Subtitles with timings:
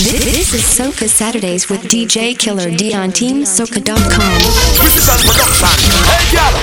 [0.00, 4.00] This is Soca Saturdays with DJ Killer D on TeamSoca.com.
[4.80, 5.68] Precision production.
[6.08, 6.56] Hey, girl.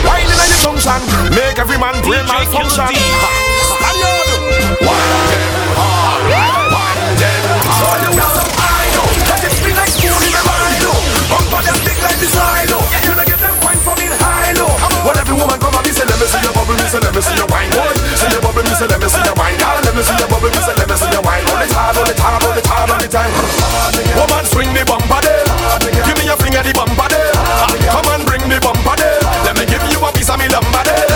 [1.29, 2.49] Make every man them hard.
[2.49, 3.37] Them hard.
[9.29, 10.97] Let it spoon in Milo.
[11.29, 12.81] Bumper them like silo.
[13.05, 14.37] You get them wine from in high
[15.27, 17.35] every woman come me say, let me see your bubble, me say, let me see
[17.35, 17.69] your wine.
[17.69, 17.91] Boy,
[18.31, 19.59] your bubble, me say, let me see your wine.
[19.59, 20.36] Girl, let me see your bubble,
[21.67, 23.33] it hard, hold it hard, hold it all the time.
[24.15, 25.43] Woman, swing the bumper there.
[26.07, 27.31] Give me your finger, the bumper there.
[27.35, 29.19] Ah, Come and bring the bumper there.
[29.43, 31.07] Let me give you a piece of me lumber there.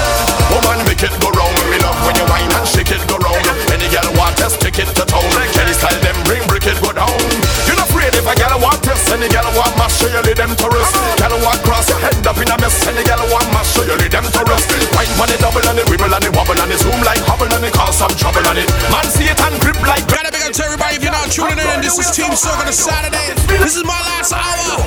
[0.52, 1.56] Woman, make it go round.
[1.72, 3.40] Me love when you whine and shake it go round.
[3.48, 3.54] You.
[3.72, 5.24] Any girl want test, take it to town.
[5.56, 7.12] Any style them bring, break it go down.
[7.68, 10.38] You not afraid if a girl want test, any girl want mash, show you lead
[10.38, 10.94] them to rest.
[11.18, 13.96] Girl want cross your head up in a mess, any girl want mash, show you
[13.96, 14.68] lead them to rest.
[14.92, 17.48] Wine on the double and the wibble and the wobble and the zoom like hubble
[17.48, 18.68] and it cause some trouble on it.
[18.92, 20.21] Man see it and grip like.
[20.52, 21.80] Up to everybody if you're not tuning in.
[21.80, 23.32] This is Team Soca a Saturday.
[23.64, 24.84] This is my last hour.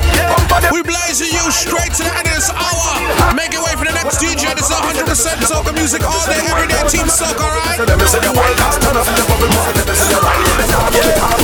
[0.69, 3.33] We blazing you straight to the end of this hour.
[3.33, 4.53] Make it way for the next DJ.
[4.53, 5.09] This is 100%
[5.49, 6.85] Soca music all day, every day.
[6.93, 7.81] Team Soca, alright?
[7.81, 10.45] Let me see your wine, cause turn up the bubble, let me see your wine.
[10.93, 11.35] Yeah,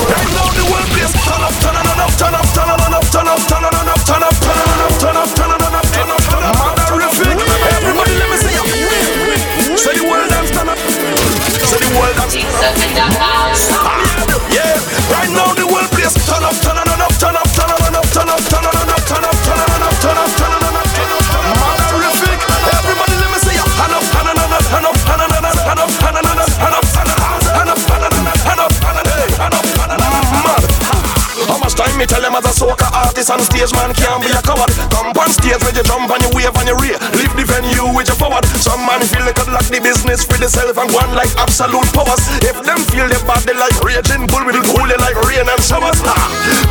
[32.11, 34.67] tell them as a soca artist on stage, man can't be a coward.
[34.91, 36.99] Come on stage with your jump and your wave and your rear.
[37.15, 38.43] Leave the venue with your forward.
[38.59, 42.19] Some man feel they could lock the business for themselves and one like absolute powers.
[42.43, 45.61] If them feel they bad, they like raging bull with cool, they like rain and
[45.63, 46.03] showers.
[46.03, 46.19] Ha!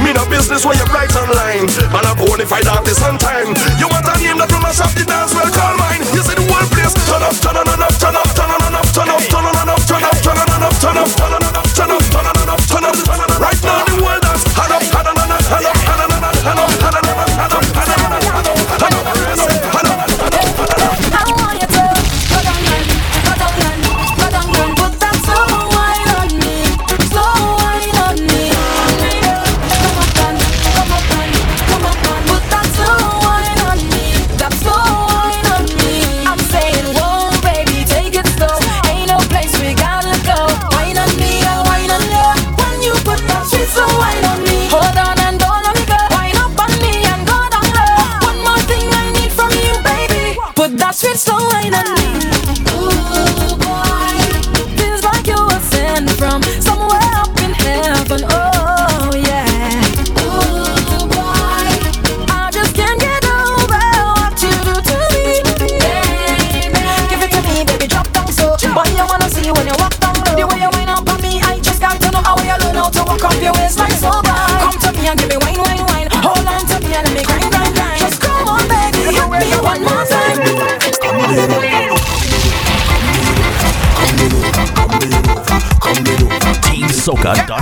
[0.04, 1.64] Me no business where you write online.
[1.88, 3.56] Man a bonafide artist on time.
[3.80, 6.04] You want a name that will mash up the dance, well call mine.
[6.12, 8.28] You see the whole place turn up, turn up, turn up, turn up,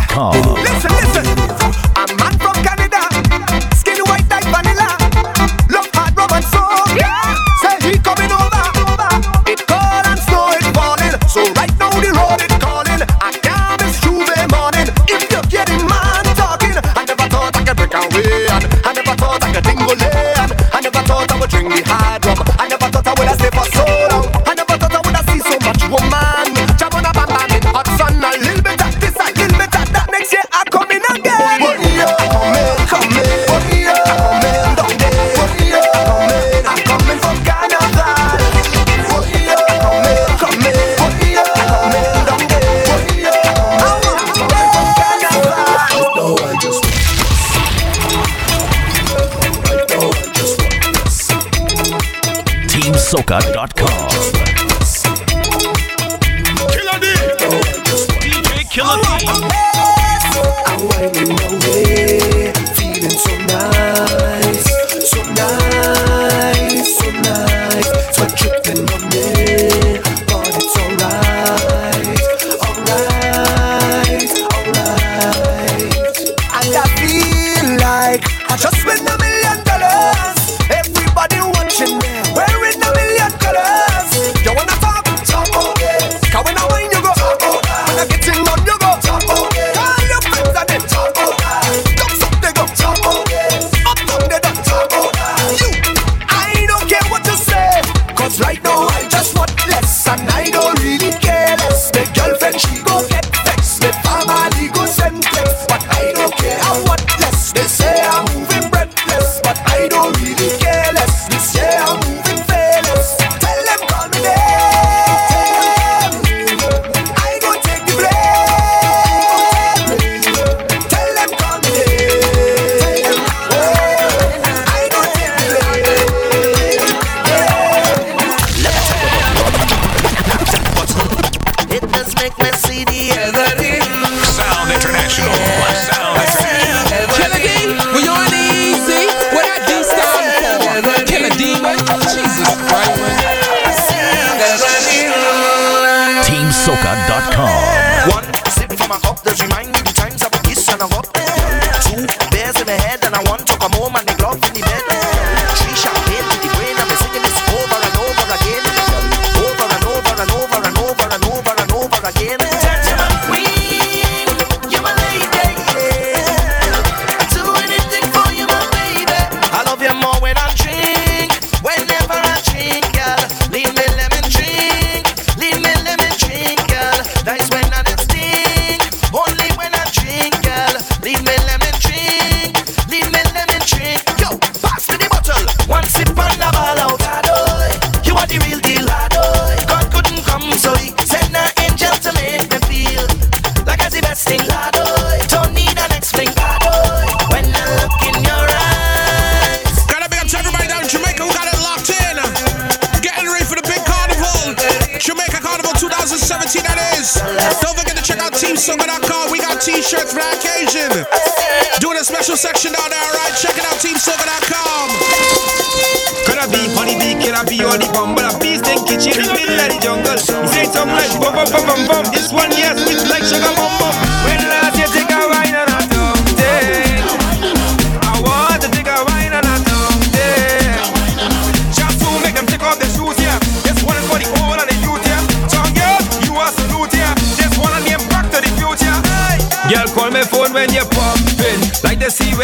[0.09, 0.68] TeamSoca.com.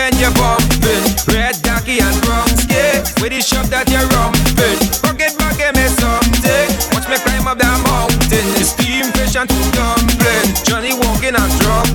[0.05, 1.05] when you're bumping.
[1.33, 4.79] Red ducky and rum skate With the shop that you're rumping.
[5.01, 6.69] Bucket, bucket me something.
[6.93, 8.47] Watch me climb up that mountain.
[8.57, 10.49] The steam fish and two dumpling.
[10.69, 11.89] Johnny walking and drum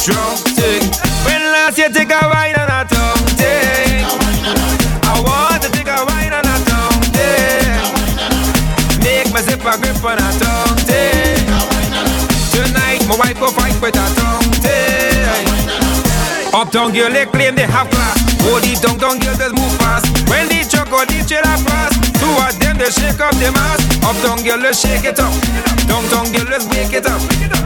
[0.00, 0.49] drunk.
[16.70, 18.14] Dong girl, they claim they have class.
[18.46, 20.06] Oh, these dong dong girls just move fast.
[20.30, 21.98] When they chuck they chill up fast.
[22.14, 23.82] Two of them, they shake up the mass.
[24.06, 25.34] Up dong girl, let's shake it up.
[25.90, 27.18] Dong dong girl, let's wake it up.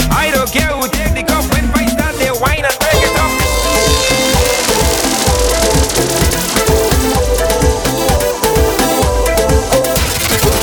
[0.09, 1.45] I don't care who take the cup.
[1.53, 3.29] When fight start, they whine and break it up.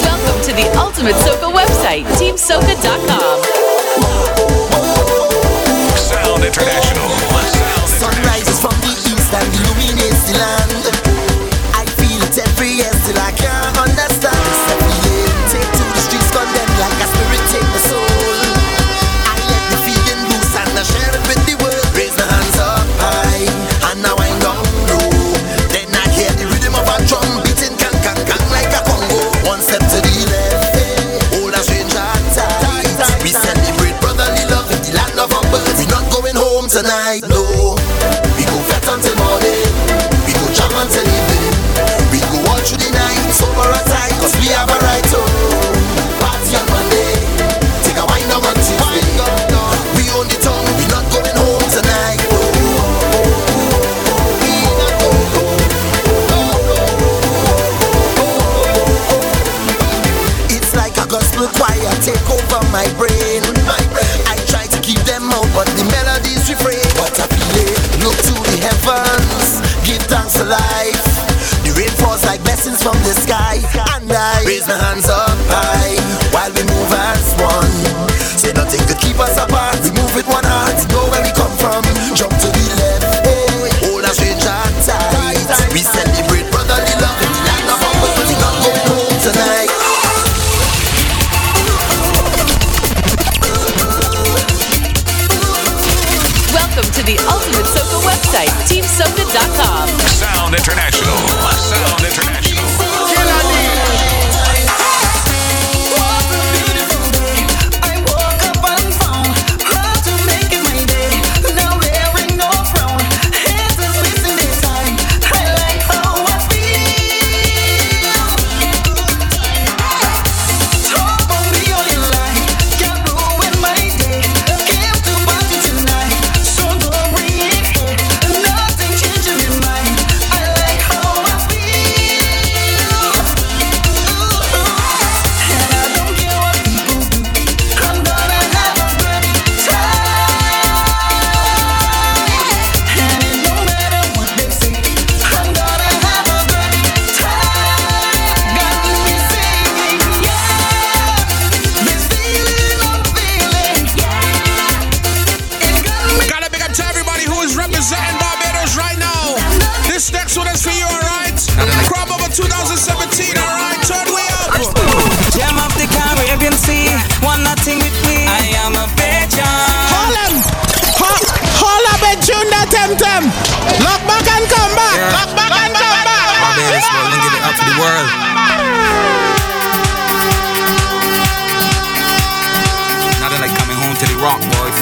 [0.01, 3.37] Welcome to the Ultimate Soca website, teamsoca.com.
[5.93, 7.00] Sound International.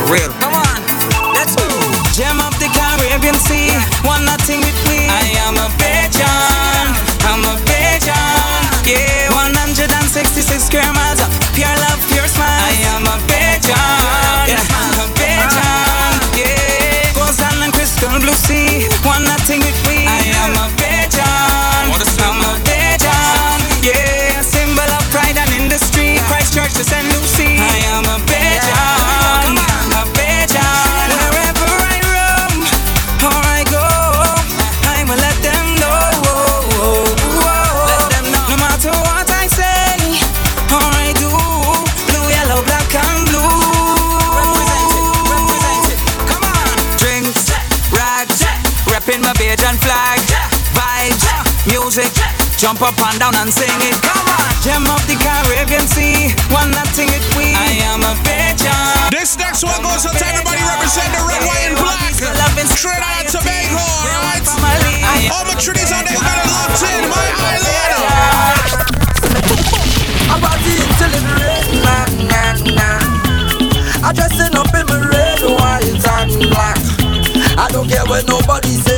[0.09, 0.31] real.
[0.41, 0.79] Come on,
[1.33, 1.67] let's go.
[2.13, 3.69] Gem of the Caribbean Sea,
[4.03, 5.07] one nothing with me.
[5.07, 6.68] I am a pigeon.
[52.69, 53.97] jump up and down and sing it.
[54.05, 57.49] Come on, gem of the Caribbean Sea, one nothing it we.
[57.57, 59.09] I am a pigeon.
[59.09, 62.13] This next one goes out to everybody representing the red, white, and black.
[62.21, 64.45] Loving Trinidad and Tobago, alright?
[65.33, 67.17] All my Trinities out there who got it locked in, my
[67.49, 68.05] island.
[70.29, 74.05] I'm ready to liberate, nah, nah, nah.
[74.05, 76.77] I'm dressing up in my red, white, and black.
[77.57, 78.88] I don't care what nobody says.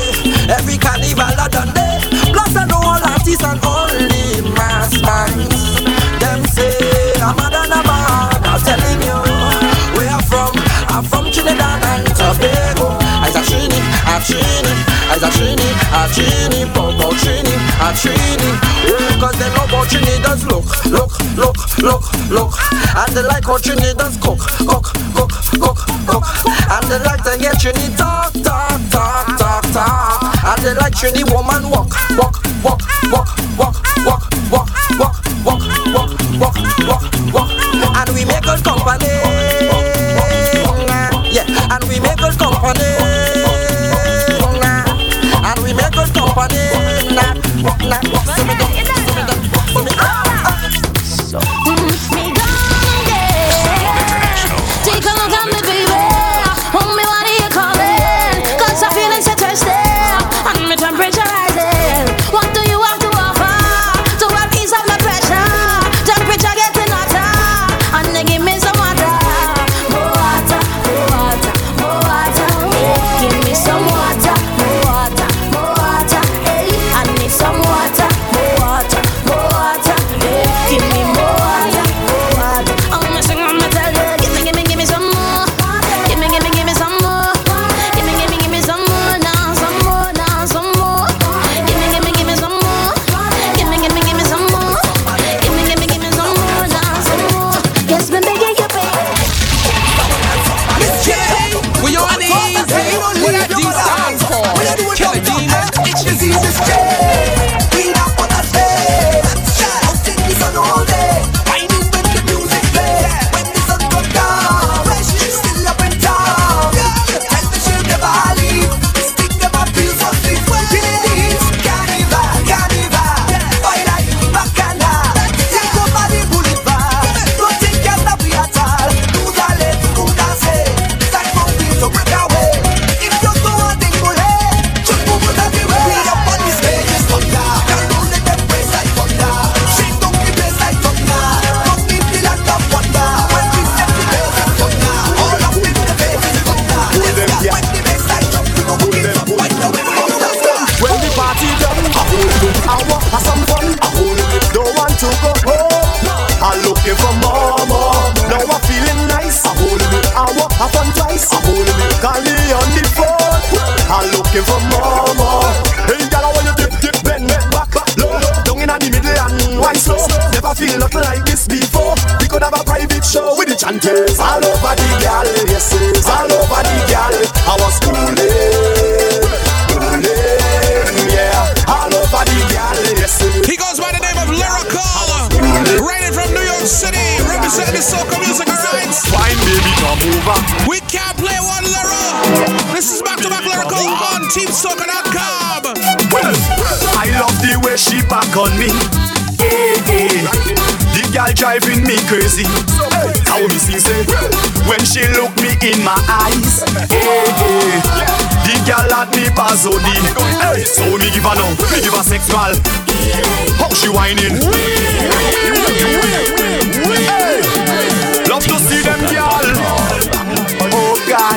[17.96, 18.58] start trading.
[18.88, 22.54] Yeah, cause they know about Trinidad's look, look, look, look, look.
[22.96, 26.24] And they like what you need Trinidad's cook, cook, cook, cook, cook.
[26.72, 30.46] And they like to get you need talk, talk, talk, talk, talk.
[30.46, 32.82] And they like you need woman walk, walk, walk,
[33.12, 35.62] walk, walk, walk, walk, walk, walk,
[35.94, 36.56] walk, walk,
[36.88, 37.50] walk, walk.
[37.98, 39.21] And we make good company.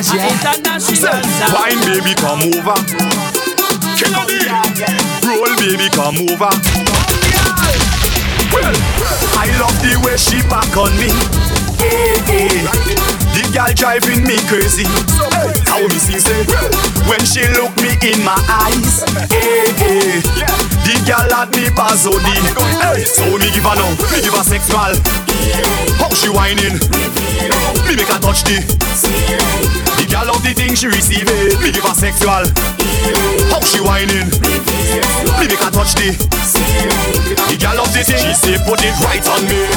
[0.03, 0.27] yeah.
[0.27, 1.23] International.
[1.55, 2.75] Wine, baby, come over.
[3.95, 4.43] King of the
[5.23, 6.51] Roll, baby, come over.
[9.39, 11.07] I love the way she back on me.
[13.31, 14.83] The girl driving me crazy.
[15.63, 16.43] How me see say
[17.07, 19.03] when she look me in my eyes.
[20.83, 22.35] The girl had me buzzody.
[23.05, 24.95] So me give her now, me give her sexual.
[25.99, 26.79] How she whining?
[27.87, 29.84] Me make her touch the.
[30.15, 31.59] Girl love the thing she receive it.
[31.59, 32.47] Me give her sexual.
[33.51, 34.31] How she whining?
[35.35, 36.15] Me make her touch the.
[36.15, 39.67] The girl love the thing she say put it right on me.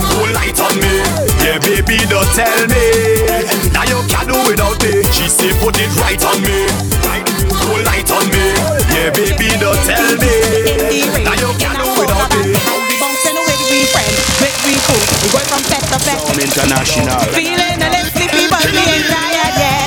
[0.00, 1.04] Whole light on me.
[1.44, 2.80] Yeah baby don't tell me.
[3.76, 5.04] Now you can't do without me.
[5.12, 6.64] She say put it right on me.
[7.60, 8.56] Whole light on me.
[8.96, 11.04] Yeah baby don't tell me.
[11.20, 12.56] Now you can't do without me
[12.96, 15.04] bouncing with we friends, with we cool.
[15.20, 16.32] We go from fest to fest.
[16.32, 17.20] I'm international.
[17.36, 18.09] Feeling a little
[18.62, 19.79] I'm being yeah.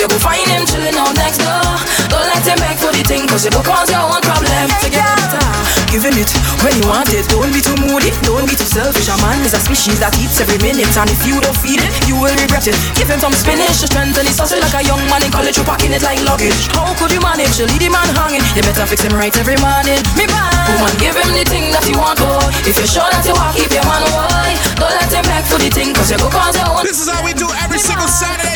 [0.00, 1.60] You go find him chilling out next door.
[2.08, 4.64] Don't let him beg for the thing, cause it will cause your own problem.
[4.80, 5.44] To get better.
[5.92, 6.30] Give him it
[6.64, 7.28] when you want it.
[7.28, 9.12] Don't be too moody, don't be too selfish.
[9.12, 11.90] A man is a species that eats every minute, and if you don't feed it,
[12.08, 12.78] you will regret it.
[12.96, 15.66] Give him some spinach to strengthen his hustle like a young man in college, you
[15.68, 16.56] packing it like luggage.
[16.72, 18.40] How could you manage to leave the man hanging?
[18.56, 20.00] You better fix him right every morning.
[20.16, 20.48] Me man,
[20.80, 22.40] woman, give him the thing that he want, boy.
[22.64, 24.56] If you're sure that you want, keep your man away.
[24.80, 26.88] Don't let him beg for the thing, cause you go cause your own.
[26.88, 27.50] This is how we do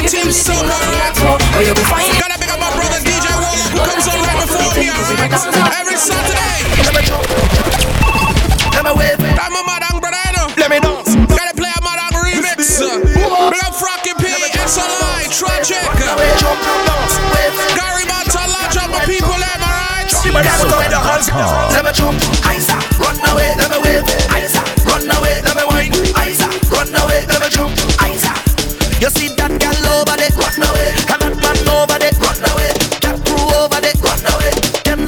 [0.05, 1.09] every single Saturday.
[1.17, 1.57] Team Soca.
[1.57, 2.13] Or you go find it.
[2.13, 5.81] Oh, Gotta pick up my brother DJ Wall, who comes on right before me, alright?
[5.81, 6.61] Every Saturday.
[8.75, 9.17] Let me wave.
[9.41, 10.47] I'm a madang brother, you know.
[10.61, 11.15] Let me dance.
[11.33, 12.81] Gotta play a madang remix.
[12.85, 15.89] Big up Frankie P, SLI, Tragic.
[17.73, 20.11] Gary Monta, large up my people, them, alright?
[21.73, 22.21] Let me jump,
[22.53, 24.05] Isa, run away, let me wave,
[24.37, 25.54] Isa, run away, let me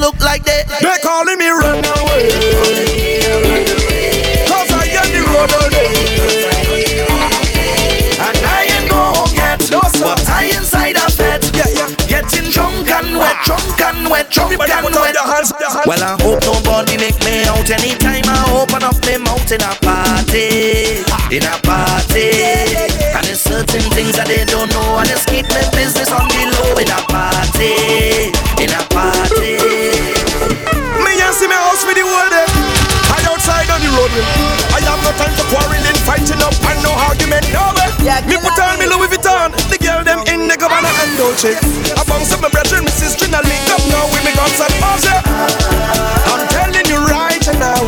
[0.07, 2.31] look like they, they calling me run away,
[4.47, 5.51] cause I am the road
[8.23, 9.59] And I ain't go home yet,
[9.99, 11.43] but I inside a bed,
[12.07, 15.15] getting drunk and wet, drunk and wet, drunk and wet.
[15.85, 18.23] Well, I hope nobody make me out anytime.
[18.31, 21.03] I open up my mouth in a party,
[21.35, 22.31] in a party.
[23.11, 26.43] And there's certain things that they don't know, and just keep my business on the
[26.55, 27.16] low in a party,
[35.17, 37.43] time for quarreling, fighting up, and no argument.
[37.51, 37.89] No way.
[38.29, 39.49] me put on me Louis Vuitton.
[39.69, 41.57] The girl them in the Gabbana and Dolce.
[41.97, 45.03] Oh, Amongst my brethren, my sister, and link up now with me guns and balls.
[45.03, 45.21] yeah.
[46.31, 47.81] I'm telling you right now.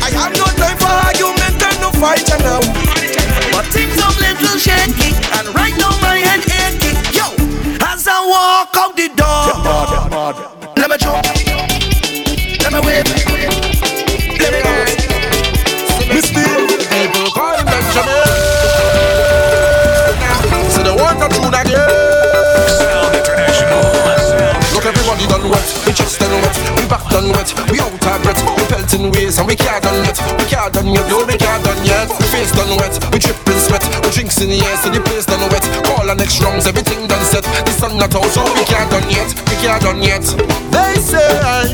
[0.00, 2.60] I have no time for argument and no fight now.
[3.52, 6.96] But things are little shaky, and right now my head achy.
[7.12, 7.28] Yo,
[7.84, 9.99] as I walk out the door,
[25.20, 28.40] Everybody done wet, we chest done wet, we back done wet, we out of breath,
[28.56, 31.62] we pelting ways and we can't done yet, we can't done yet, no we can't
[31.62, 32.08] done yet.
[32.08, 35.26] We face done wet, we dripping sweat, we drinks in the air, so the place
[35.26, 35.60] done wet.
[35.84, 37.44] Call our next rounds, everything done set.
[37.44, 40.24] The sun not out, so we can't done yet, we can't done yet.
[40.72, 41.68] They say,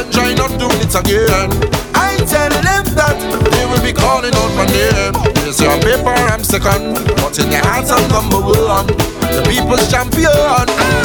[0.00, 1.52] enjoy not doing it again.
[1.92, 3.16] I tell them that
[3.52, 5.09] they will be calling out my name.
[5.50, 8.86] Yes, your paper I'm second, but in your heart I'm number one.
[9.34, 10.30] The people's champion,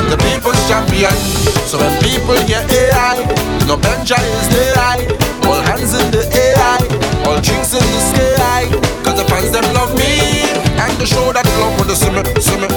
[0.06, 1.18] the people's champion.
[1.66, 3.26] So when people hear AI,
[3.66, 5.02] no Benja is high.
[5.50, 6.78] All hands in the AI,
[7.26, 8.70] all drinks in the sky.
[9.02, 10.46] Cause the fans them love me,
[10.78, 12.75] and the show that love with the simmer, simmer, simmer, simmer.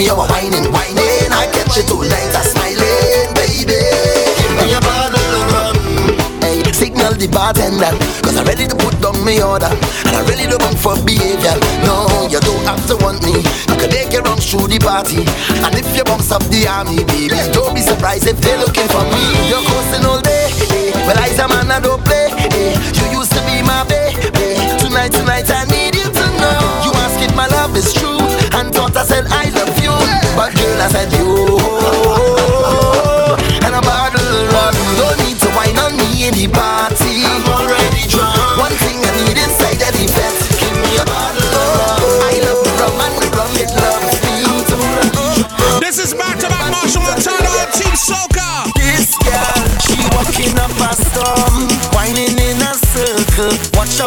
[0.00, 1.28] Me out, whining, whining.
[1.28, 3.76] I catch you all night, I'm smiling, baby.
[4.40, 5.76] Give me a bottle of rum.
[6.40, 7.92] Hey, signal the bartender,
[8.24, 9.68] cause I'm ready to put down my order.
[10.08, 11.56] And I'm ready to bump for behavior.
[11.84, 13.44] No, you don't have to want me.
[13.68, 15.20] I can make you run through the party.
[15.60, 19.04] And if you bounce up the army, baby, don't be surprised if they're looking for
[19.04, 19.22] me.
[19.52, 20.39] You're coasting all day.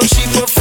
[0.01, 0.23] Circle.
[0.23, 0.52] Watch how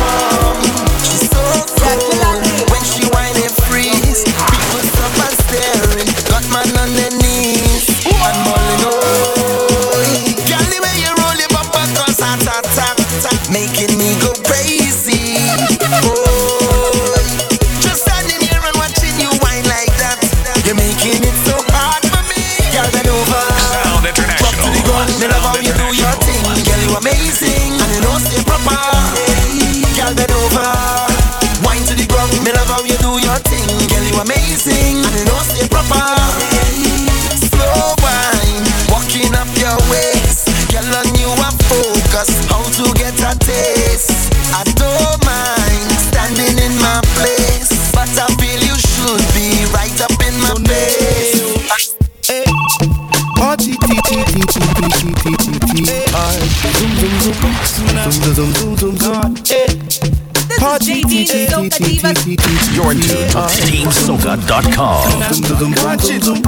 [64.47, 66.42] Club.com.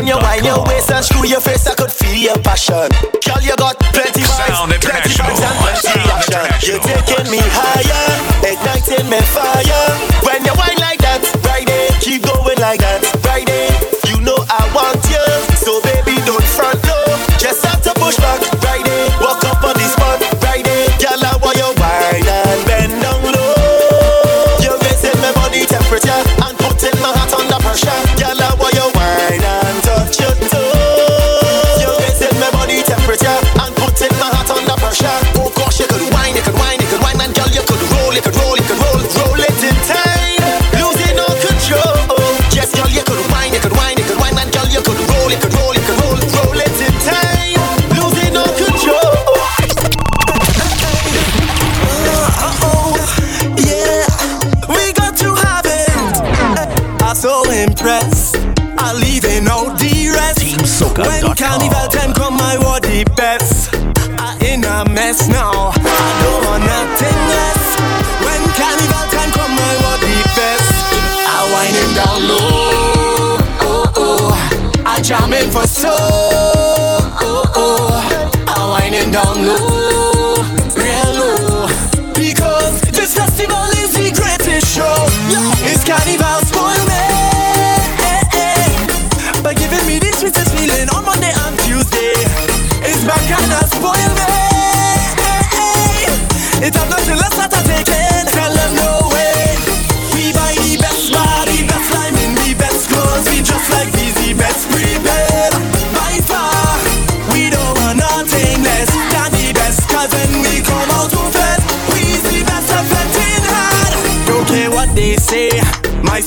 [0.00, 2.88] When you wind your waist and screw your face, I could feel your passion.
[3.20, 6.72] Girl, you got plenty vibes, plenty vibes and plenty action.
[6.72, 8.09] You're taking me higher.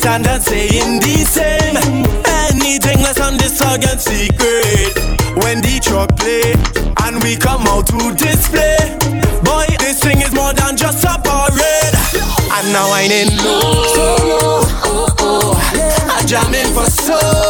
[0.05, 1.77] and not saying the same.
[2.49, 4.93] Anything less on this again secret.
[5.43, 6.53] When the truck play
[7.05, 8.77] and we come out to display,
[9.43, 11.95] boy, this thing is more than just a parade.
[12.51, 16.09] And now I'm in low, low, oh, oh.
[16.09, 17.42] I'm jamming for soul.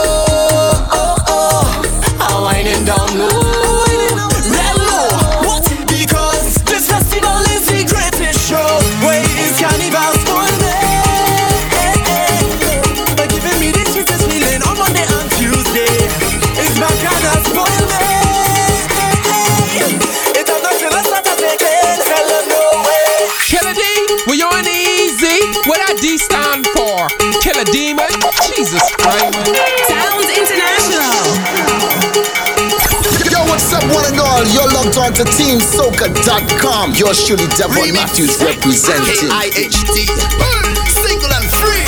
[35.16, 36.94] to TeamSoca.com.
[36.98, 37.94] You're surely Devon Remix.
[37.94, 39.30] Matthews representing.
[39.30, 40.10] K-I-H-D.
[40.90, 41.86] Single and free.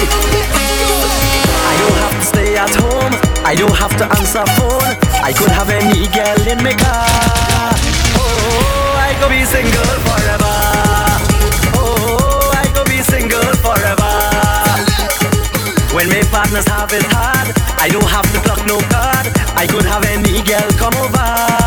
[1.66, 3.14] I don't have to stay at home.
[3.42, 4.94] I don't have to answer phone.
[5.26, 7.74] I could have any girl in my car.
[8.22, 10.56] Oh, I could be single forever.
[11.82, 14.14] Oh, I could be single forever.
[15.96, 19.34] When my partners have it hard, I don't have to pluck no card.
[19.58, 21.65] I could have any girl come over.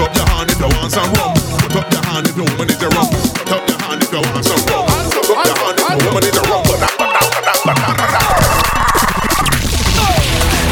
[0.00, 1.36] Put up your hand if you want some rum.
[1.60, 3.04] Put up your hand if the woman is a rum.
[3.36, 4.88] Put up your hand if you want some rum.
[5.12, 6.64] Put up your hand if the woman is a rum.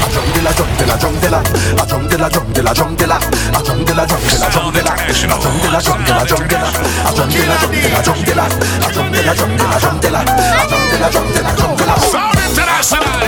[0.01, 2.97] A drum de la drum de la a drum de la drum de la drum
[2.97, 5.69] de la a drum de la drum de la drum de la a drum de
[5.69, 6.73] la drum de la drum de la
[7.05, 9.53] a drum de la drum de la drum de la a drum de la drum
[9.53, 12.01] de la drum de la a drum de la drum de la drum de la
[12.01, 13.21] Sound International.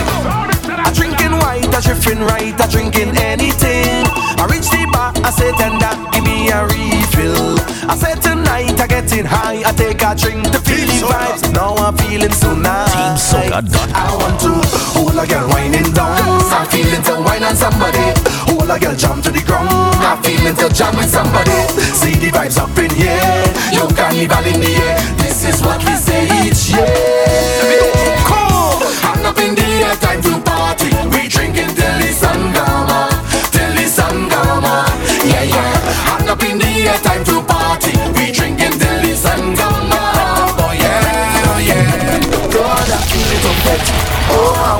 [0.81, 4.10] A drinking white, a drifting right, a drinking anything.
[4.41, 7.61] I reach the bar, I say tender, give me a refill.
[7.85, 11.53] I said tonight I getting high, I take a drink to feel the vibes.
[11.53, 13.21] Now I'm feeling so nice.
[13.21, 14.57] So I want to
[14.97, 16.41] hold a girl winding down.
[16.49, 18.17] I'm feeling to wine on somebody.
[18.49, 19.69] Hold a girl jump to the ground.
[19.69, 21.53] I'm feeling to jump with somebody.
[21.93, 23.45] See the vibes up in here.
[23.69, 24.97] Yo, carnival in the air.
[25.21, 27.70] This is what we say each year.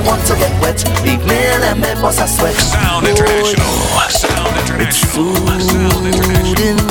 [0.06, 0.78] Want to get wet.
[1.02, 2.54] Big man and me bust a sweat.
[2.54, 3.66] Sound International.
[4.10, 5.34] Sound International.
[5.60, 6.82] Sound International.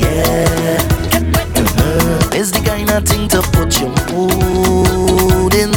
[0.00, 0.78] Yeah.
[1.60, 2.30] Uh-huh.
[2.38, 5.70] It's the kind of thing to put your mood in.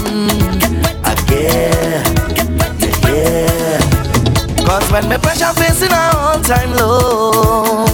[1.04, 2.04] I yeah.
[3.08, 3.80] Yeah.
[4.66, 7.86] Cause when me pressure facing a all time low,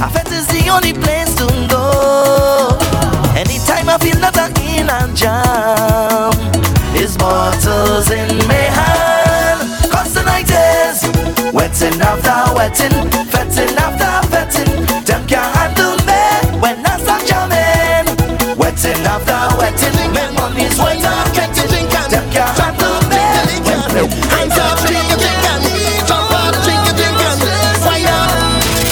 [0.00, 2.78] I felt is the only place to go.
[3.36, 5.37] Anytime I feel that I'm in a jam,
[7.98, 9.60] bottles in my hand.
[9.90, 11.02] Cause the night is
[11.52, 12.94] wetting after wetting,
[13.26, 14.86] fetting after fetting.
[15.04, 18.06] Them can't handle me when I start jamming.
[18.56, 21.88] Wetting after wetting, my money's wet and getting.
[22.10, 23.24] Them can't handle me
[23.66, 25.64] when hands up, drink a drink and
[26.06, 27.40] jump up, drink a drink and
[27.82, 28.30] wine up.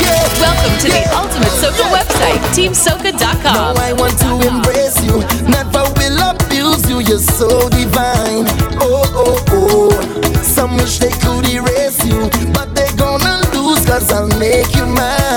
[0.02, 0.26] Yeah.
[0.42, 3.54] Welcome to the ultimate soca website, teamsoca.com.
[3.54, 6.98] Now I want to embrace you, never will abuse you.
[7.00, 7.68] You're so
[14.48, 15.35] make you mine.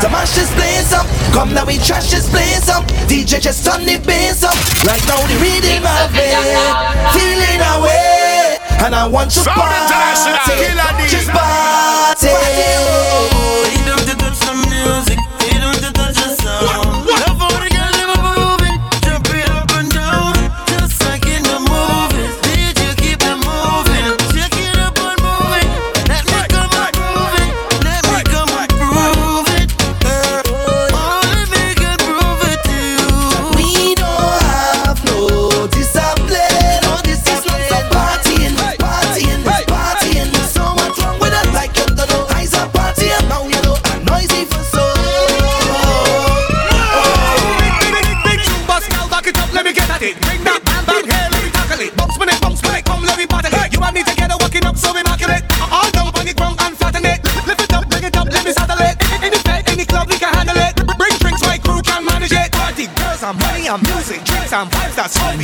[0.00, 1.06] To mash this place up.
[1.32, 2.84] Come now we trash this place up.
[3.06, 4.56] DJ just turn the bass up.
[4.86, 6.34] Right now the rhythm of it,
[7.14, 13.33] feeling away, and I want you to Sound International, Killer party, just party.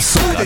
[0.01, 0.45] Soca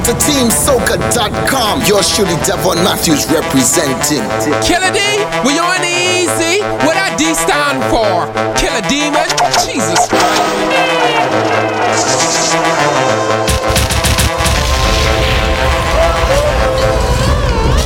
[0.00, 1.82] out to TeamSoca.com.
[1.86, 4.24] Yours truly, Devon Matthews, representing.
[4.62, 5.00] Killer D,
[5.44, 6.62] we on easy.
[6.84, 8.26] What I D stand for?
[8.56, 9.28] Killer Demon,
[9.64, 11.50] Jesus Christ.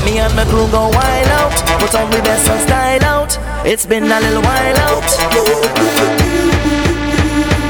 [0.04, 3.38] Me and my crew go wild out, put on we best and style out.
[3.66, 5.04] It's been a little while out.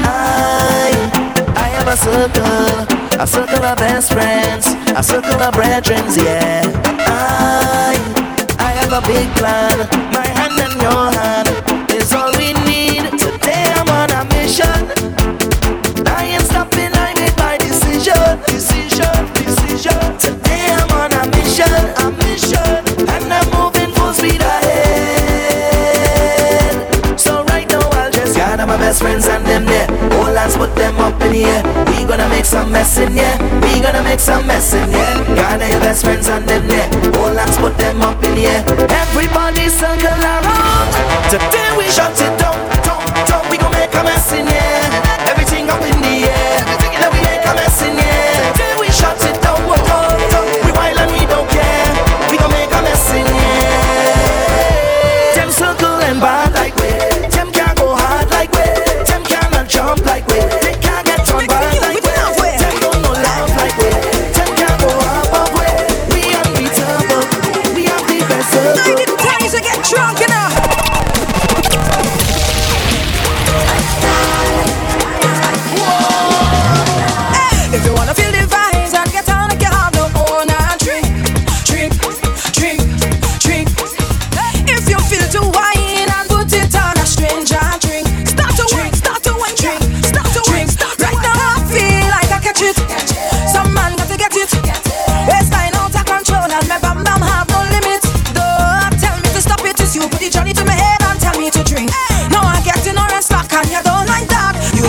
[0.07, 0.91] I,
[1.55, 2.94] I am a circle.
[3.17, 6.63] I circle my best friends, I circle my brethren, yeah.
[7.07, 7.95] I,
[8.59, 11.47] I have a big plan, my hand and your hand
[11.91, 13.09] is all we need.
[13.17, 14.67] Today I'm on a mission.
[16.05, 20.17] I ain't stopping, I made my decision, decision, decision.
[20.19, 21.71] Today I'm on a mission,
[22.03, 24.75] a mission, and I'm moving full speed ahead.
[27.17, 29.87] So right now I'll just gather my best friends and them there,
[30.19, 31.74] all hands put them up in the air
[32.25, 33.37] gonna make some mess in here.
[33.61, 35.35] We gonna make some mess in here.
[35.35, 36.89] Gather your best friends and them there.
[37.19, 38.63] All hands put them up in here.
[38.89, 40.89] Everybody circle around.
[41.29, 42.54] Today we shut it down.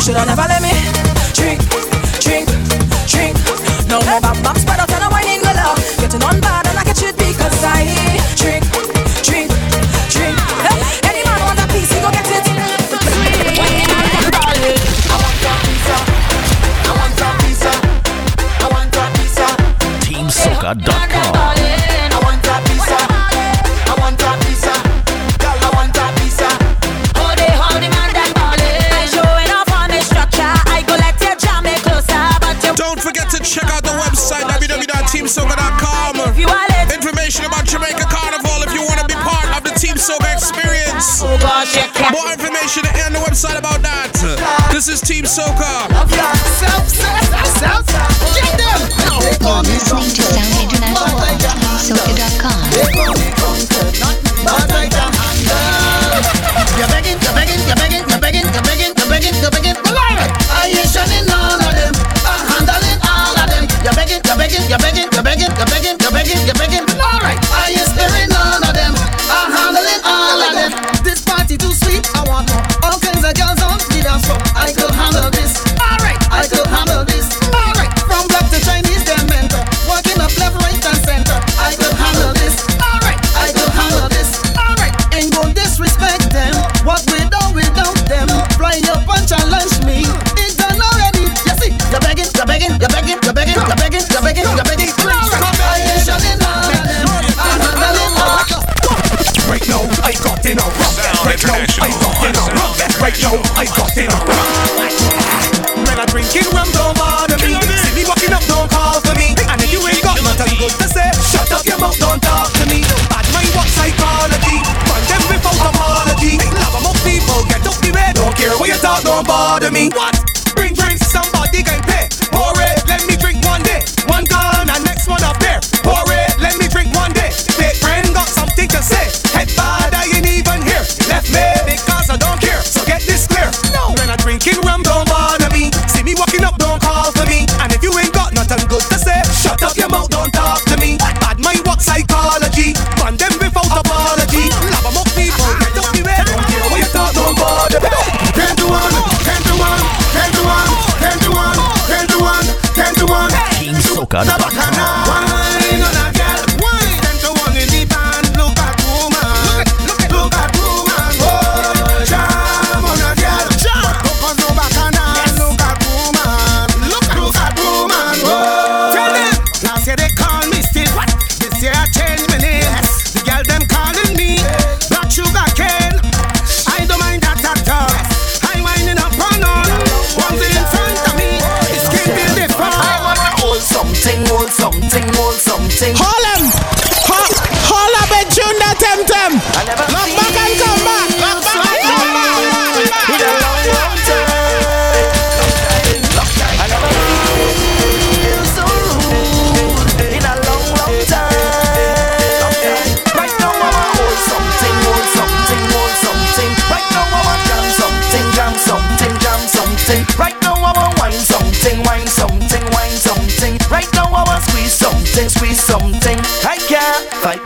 [0.07, 0.56] should I never let
[45.27, 45.96] Soca.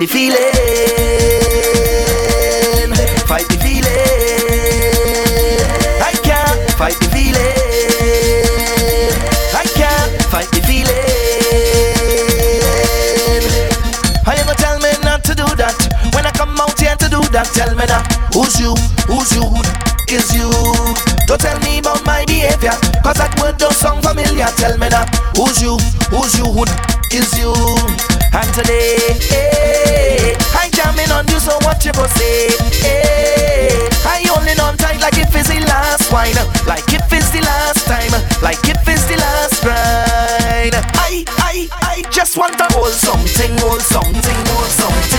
[0.01, 0.39] the feeling.
[3.29, 3.85] Fight the feeling.
[6.01, 7.45] I can't fight the feeling.
[9.53, 10.97] I can't fight the feeling.
[14.25, 15.77] How you gonna tell me not to do that?
[16.15, 18.01] When I come out here to do that, tell me now.
[18.33, 18.75] Who's you?
[19.05, 19.45] Who's you?
[20.09, 20.51] Is you?
[21.27, 22.73] Don't tell me about my behavior,
[23.05, 24.49] cause that word don't sound familiar.
[24.57, 25.05] Tell me now.
[25.37, 25.77] Who's you?
[26.09, 26.49] Who's you?
[26.49, 26.65] Who
[27.13, 27.53] is you?
[28.33, 28.97] And today.
[29.31, 29.90] Eh,
[31.51, 32.49] so much you say.
[32.79, 37.43] Hey, I only on tight like if it's the last wine, like if it's the
[37.43, 40.75] last time, like if it's the last grind.
[41.07, 45.10] I, I, I just want to hold something, hold something, hold something.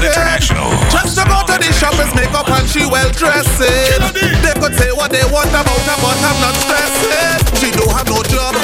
[0.00, 0.70] Sound International.
[0.88, 3.58] Just about to the shop, make makeup and she well dressed.
[3.60, 7.60] They could say what they want about her, but I'm not stressed.
[7.60, 8.56] She don't have no job.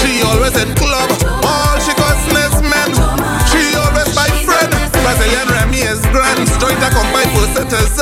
[0.00, 1.10] She always in club.
[1.44, 2.90] All she costs is men.
[3.52, 4.72] She always my friend.
[5.04, 6.48] Brazilian Remy is grand.
[6.48, 8.01] Straight Joint accompanied for setters.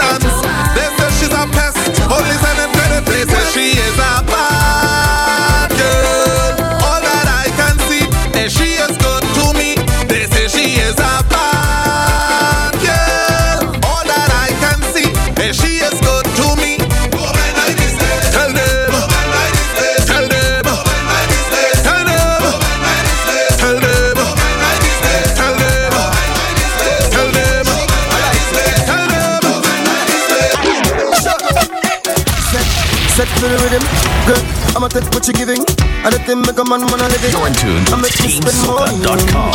[35.20, 35.60] what you giving.
[36.00, 37.36] And the thing make a man wanna live it.
[37.36, 39.52] You're in tune to TeamSoca.com.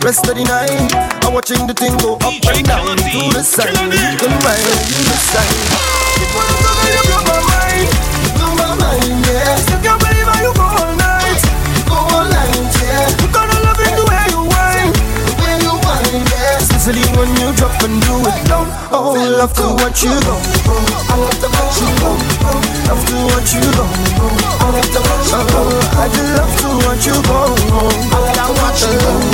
[0.00, 2.96] Rest of the night, I'm watching the thing go up and down.
[2.96, 5.52] To the side, to the right, to the side.
[6.16, 7.88] Keep on the top you blow my mind.
[8.24, 9.60] You blow my mind, yeah.
[9.60, 11.42] I can't believe how you go all night.
[11.84, 13.20] Go all night, yeah.
[13.20, 14.88] I'm gonna love it the way you whine.
[14.88, 16.64] The way you whine, yeah.
[16.64, 18.72] Sicily when you drop and do it down.
[18.88, 20.32] Oh, I love to watch you go.
[20.32, 23.84] I love to watch you go love to watch you go.
[25.96, 27.38] I just love to watch you go.
[28.12, 29.33] I love to watch you go.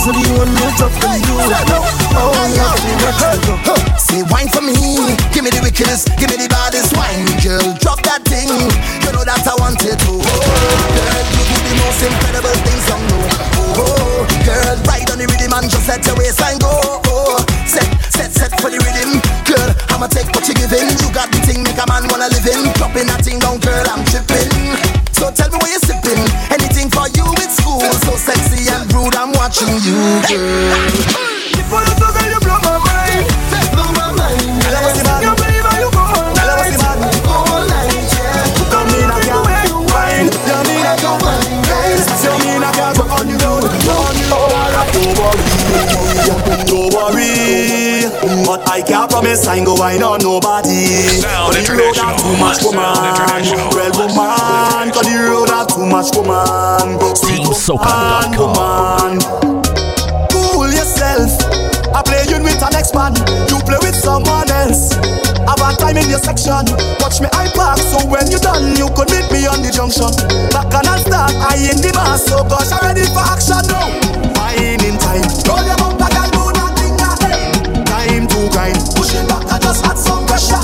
[0.00, 1.36] So the one more tough than you.
[1.36, 3.76] Oh, love to watch you go.
[4.00, 4.72] Say wine for me,
[5.28, 7.60] give me the wickedest, give me the baddest wine, girl.
[7.84, 10.12] Drop that thing, you know that I want it to.
[10.16, 13.28] Oh, girl, you do the most incredible things I know.
[13.76, 16.72] Oh, oh, girl, ride on the rhythm and just let your waistline go.
[17.04, 17.36] Oh,
[17.68, 19.68] set, set, set for the rhythm, girl.
[19.92, 20.88] I'ma take what you're giving.
[20.96, 22.72] You got the thing, make a man wanna live in.
[22.80, 24.48] Dropping that thing down, girl, I'm tripping.
[25.20, 26.16] So tell me where you're sipping.
[26.48, 27.84] Anything for you, it's cool.
[28.08, 30.80] So sexy and rude, I'm watching you, girl.
[31.52, 32.89] You talk, you blow my mind.
[48.50, 50.90] But I can't promise I ain't go wine on nobody.
[51.22, 52.82] Sound On the road too much woman.
[52.82, 56.98] Well, woman, on the road too much woman.
[57.14, 59.22] Sweet woman, woman.
[60.34, 61.30] Cool yourself.
[61.94, 63.14] I play you with an next man.
[63.46, 64.98] You play with someone else.
[65.46, 66.66] Have a time in your section.
[66.98, 70.10] Watch me I park so when you done, you could meet me on the junction.
[70.50, 71.38] Back and I'll start.
[71.38, 73.94] I in the mass, so gosh, I'm ready for action now.
[74.34, 75.22] Fine in time.
[75.46, 75.78] Roll your
[79.70, 80.58] just add some pressure.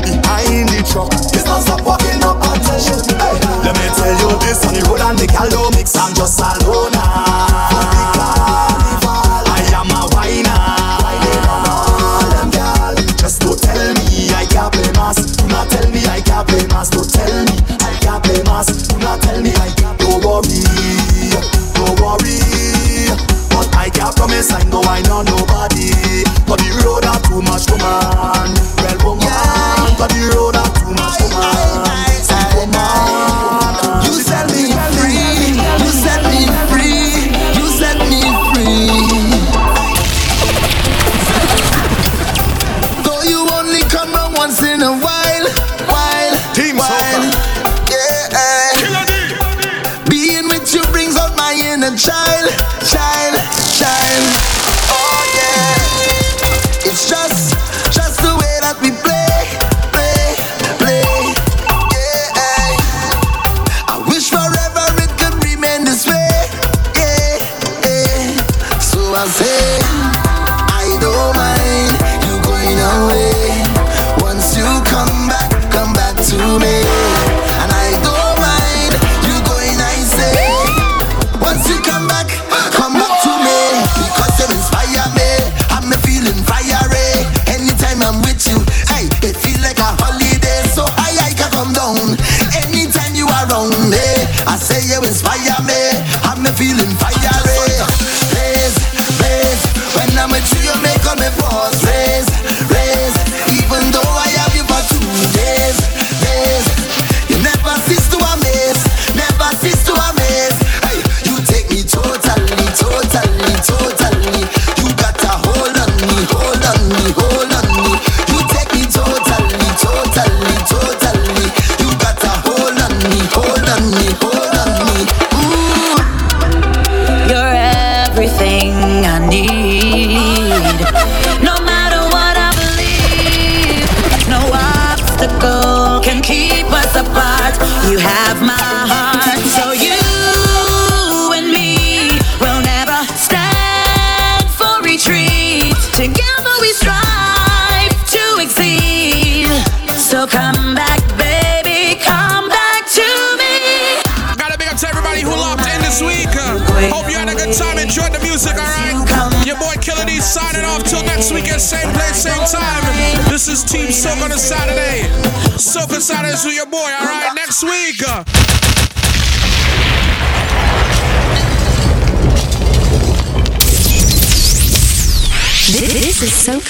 [0.00, 3.04] Behind the truck, it's not stop walking up attention.
[3.20, 5.75] Hey, let me tell you this on the road and the gal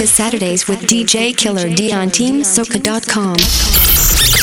[0.06, 4.35] Saturdays with DJ Killer D on TeamSoca.com.